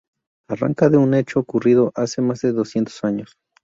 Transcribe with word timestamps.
Arranca 0.49 0.89
de 0.89 0.97
un 0.97 1.13
hecho 1.13 1.39
ocurrido 1.41 1.91
hace 1.93 2.23
más 2.23 2.41
de 2.41 2.51
doscientos 2.53 3.03
años. 3.03 3.37